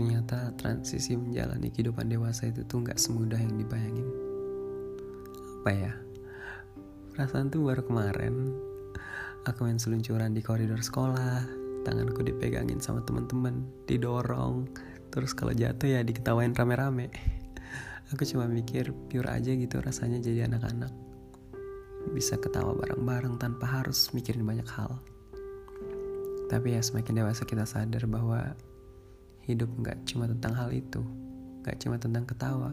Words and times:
ternyata 0.00 0.56
transisi 0.56 1.12
menjalani 1.12 1.68
kehidupan 1.68 2.08
dewasa 2.08 2.48
itu 2.48 2.64
tuh 2.64 2.80
nggak 2.80 2.96
semudah 2.96 3.36
yang 3.36 3.60
dibayangin. 3.60 4.08
Apa 5.60 5.70
ya? 5.76 5.92
Perasaan 7.12 7.52
tuh 7.52 7.68
baru 7.68 7.84
kemarin 7.84 8.48
aku 9.44 9.68
main 9.68 9.76
seluncuran 9.76 10.32
di 10.32 10.40
koridor 10.40 10.80
sekolah, 10.80 11.44
tanganku 11.84 12.24
dipegangin 12.24 12.80
sama 12.80 13.04
teman-teman, 13.04 13.60
didorong, 13.84 14.72
terus 15.12 15.36
kalau 15.36 15.52
jatuh 15.52 15.84
ya 15.84 16.00
diketawain 16.00 16.56
rame-rame. 16.56 17.12
Aku 18.16 18.24
cuma 18.24 18.48
mikir 18.48 18.96
pure 19.12 19.28
aja 19.28 19.52
gitu 19.52 19.84
rasanya 19.84 20.16
jadi 20.16 20.48
anak-anak. 20.48 20.96
Bisa 22.16 22.40
ketawa 22.40 22.72
bareng-bareng 22.72 23.36
tanpa 23.36 23.68
harus 23.68 24.08
mikirin 24.16 24.48
banyak 24.48 24.66
hal. 24.72 24.96
Tapi 26.48 26.72
ya 26.72 26.80
semakin 26.80 27.20
dewasa 27.20 27.44
kita 27.44 27.68
sadar 27.68 28.08
bahwa 28.08 28.56
hidup 29.44 29.70
nggak 29.80 29.98
cuma 30.04 30.28
tentang 30.28 30.52
hal 30.56 30.70
itu, 30.72 31.00
nggak 31.64 31.76
cuma 31.80 31.96
tentang 31.96 32.24
ketawa. 32.28 32.70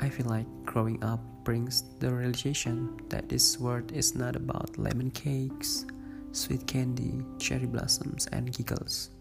I 0.00 0.08
feel 0.08 0.32
like 0.32 0.48
growing 0.64 0.96
up 1.04 1.20
brings 1.44 1.84
the 2.00 2.08
realization 2.08 2.96
that 3.12 3.28
this 3.28 3.60
world 3.60 3.92
is 3.92 4.16
not 4.16 4.32
about 4.32 4.80
lemon 4.80 5.12
cakes, 5.12 5.84
sweet 6.32 6.64
candy, 6.64 7.20
cherry 7.36 7.68
blossoms, 7.68 8.24
and 8.32 8.48
giggles. 8.48 9.12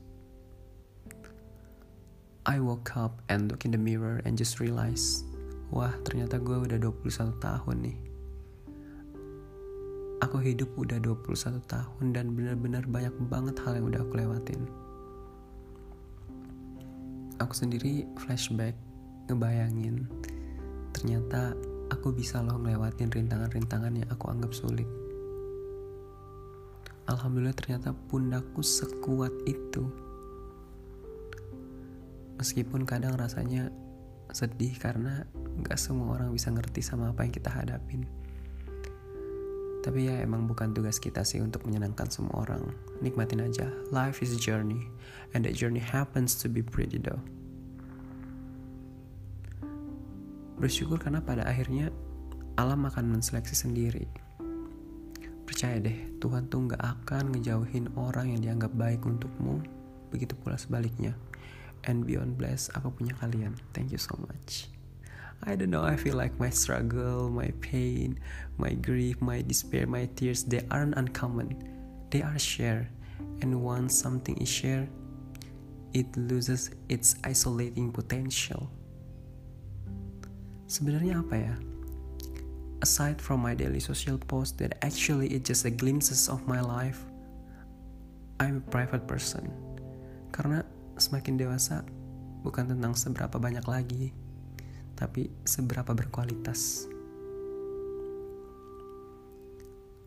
I 2.48 2.64
woke 2.64 2.96
up 2.96 3.20
and 3.28 3.52
look 3.52 3.68
in 3.68 3.76
the 3.76 3.78
mirror 3.78 4.24
and 4.24 4.40
just 4.40 4.64
realize, 4.64 5.28
wah 5.68 5.92
ternyata 6.08 6.40
gue 6.40 6.56
udah 6.64 6.80
21 6.80 7.36
tahun 7.44 7.78
nih. 7.84 8.00
Aku 10.24 10.40
hidup 10.40 10.72
udah 10.80 11.00
21 11.04 11.60
tahun 11.68 12.06
dan 12.16 12.36
benar-benar 12.36 12.88
banyak 12.88 13.16
banget 13.28 13.56
hal 13.64 13.76
yang 13.80 13.88
udah 13.88 14.02
aku 14.04 14.16
lewatin 14.20 14.64
aku 17.40 17.56
sendiri 17.56 18.06
flashback 18.20 18.76
ngebayangin 19.32 20.06
ternyata 20.94 21.56
aku 21.90 22.14
bisa 22.14 22.44
loh 22.44 22.62
ngelewatin 22.62 23.10
rintangan-rintangan 23.10 23.94
yang 23.98 24.10
aku 24.12 24.30
anggap 24.30 24.52
sulit. 24.54 24.88
Alhamdulillah 27.10 27.58
ternyata 27.58 27.90
pundakku 28.08 28.62
sekuat 28.62 29.34
itu. 29.50 29.90
Meskipun 32.38 32.86
kadang 32.86 33.18
rasanya 33.18 33.74
sedih 34.30 34.78
karena 34.78 35.26
gak 35.66 35.82
semua 35.82 36.16
orang 36.16 36.30
bisa 36.30 36.54
ngerti 36.54 36.86
sama 36.86 37.10
apa 37.10 37.26
yang 37.26 37.34
kita 37.34 37.50
hadapin 37.50 38.06
tapi 39.80 40.12
ya 40.12 40.20
emang 40.20 40.44
bukan 40.44 40.76
tugas 40.76 41.00
kita 41.00 41.24
sih 41.24 41.40
untuk 41.40 41.64
menyenangkan 41.64 42.12
semua 42.12 42.44
orang. 42.44 42.68
Nikmatin 43.00 43.40
aja. 43.40 43.72
Life 43.96 44.20
is 44.20 44.36
a 44.36 44.40
journey. 44.40 44.92
And 45.32 45.48
that 45.48 45.56
journey 45.56 45.80
happens 45.80 46.36
to 46.44 46.52
be 46.52 46.60
pretty 46.60 47.00
though. 47.00 47.24
Bersyukur 50.60 51.00
karena 51.00 51.24
pada 51.24 51.48
akhirnya 51.48 51.88
alam 52.60 52.84
akan 52.84 53.16
menseleksi 53.16 53.56
sendiri. 53.56 54.04
Percaya 55.48 55.80
deh, 55.80 56.20
Tuhan 56.20 56.52
tuh 56.52 56.68
gak 56.68 56.84
akan 56.84 57.32
ngejauhin 57.32 57.88
orang 57.96 58.36
yang 58.36 58.44
dianggap 58.44 58.76
baik 58.76 59.08
untukmu. 59.08 59.64
Begitu 60.12 60.36
pula 60.44 60.60
sebaliknya. 60.60 61.16
And 61.88 62.04
beyond 62.04 62.36
bless 62.36 62.68
apa 62.76 62.92
punya 62.92 63.16
kalian. 63.16 63.56
Thank 63.72 63.96
you 63.96 64.02
so 64.02 64.20
much. 64.20 64.79
I 65.44 65.56
don't 65.56 65.72
know, 65.72 65.84
I 65.84 65.96
feel 65.96 66.16
like 66.16 66.36
my 66.40 66.50
struggle, 66.50 67.30
my 67.30 67.52
pain, 67.62 68.20
my 68.60 68.76
grief, 68.76 69.22
my 69.22 69.42
despair, 69.42 69.88
my 69.88 70.10
tears, 70.16 70.44
they 70.44 70.66
aren't 70.70 70.96
uncommon. 70.96 71.56
They 72.12 72.22
are 72.22 72.38
shared. 72.38 72.88
And 73.42 73.64
once 73.64 73.96
something 73.96 74.36
is 74.38 74.50
shared, 74.52 74.90
it 75.94 76.12
loses 76.18 76.72
its 76.90 77.16
isolating 77.24 77.92
potential. 77.92 78.68
Sebenarnya 80.68 81.24
apa 81.24 81.36
ya? 81.40 81.56
Aside 82.84 83.24
from 83.24 83.40
my 83.40 83.56
daily 83.56 83.80
social 83.80 84.20
post 84.20 84.60
that 84.60 84.76
actually 84.84 85.32
it's 85.32 85.48
just 85.48 85.64
a 85.64 85.72
glimpses 85.72 86.28
of 86.28 86.44
my 86.48 86.60
life, 86.60 87.00
I'm 88.44 88.60
a 88.60 88.66
private 88.72 89.08
person. 89.08 89.52
Karena 90.36 90.68
semakin 91.00 91.40
dewasa 91.40 91.84
bukan 92.44 92.76
tentang 92.76 92.96
seberapa 92.96 93.36
banyak 93.40 93.66
lagi, 93.68 94.12
tapi 95.00 95.32
seberapa 95.48 95.96
berkualitas. 95.96 96.92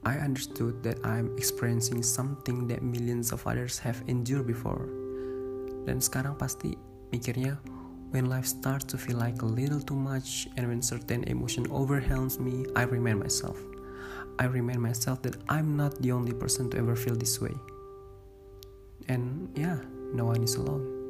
I 0.04 0.19
understood 0.20 0.82
that 0.84 1.00
I'm 1.06 1.32
experiencing 1.38 2.03
something 2.04 2.69
that 2.69 2.84
millions 2.84 3.32
of 3.32 3.47
others 3.48 3.78
have 3.81 4.04
endured 4.10 4.44
before. 4.44 4.91
Dan 5.88 6.02
sekarang 6.02 6.36
pasti 6.36 6.76
mikirnya, 7.14 7.56
when 8.12 8.28
life 8.28 8.44
starts 8.44 8.84
to 8.92 9.00
feel 9.00 9.16
like 9.16 9.41
a 9.41 9.48
little 9.48 9.81
too 9.81 9.97
much 9.97 10.50
and 10.58 10.69
when 10.69 10.82
certain 10.82 11.25
emotion 11.31 11.64
overwhelms 11.72 12.36
me, 12.42 12.66
I 12.76 12.84
remind 12.84 13.22
myself. 13.22 13.56
I 14.42 14.50
remind 14.50 14.82
myself 14.82 15.22
that 15.22 15.38
I'm 15.48 15.78
not 15.78 15.97
the 16.02 16.12
only 16.12 16.34
person 16.34 16.69
to 16.75 16.78
ever 16.82 16.98
feel 16.98 17.14
this 17.14 17.41
way. 17.41 17.54
And 19.06 19.48
yeah, 19.54 19.78
no 20.12 20.26
one 20.26 20.42
is 20.42 20.58
alone. 20.58 21.01